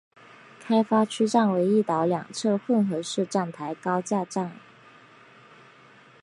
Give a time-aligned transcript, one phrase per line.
[0.59, 4.51] 开发区站为一岛两侧混合式站台高架站。